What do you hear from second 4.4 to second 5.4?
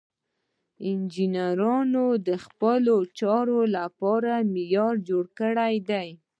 معیارونه جوړ